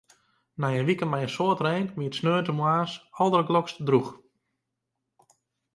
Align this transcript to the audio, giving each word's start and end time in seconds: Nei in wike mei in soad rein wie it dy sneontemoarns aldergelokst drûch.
Nei 0.61 0.75
in 0.79 0.87
wike 0.87 1.05
mei 1.07 1.25
in 1.25 1.33
soad 1.35 1.59
rein 1.65 1.87
wie 1.95 2.07
it 2.09 2.13
dy 2.15 2.19
sneontemoarns 2.19 2.93
aldergelokst 3.21 3.77
drûch. 3.87 4.13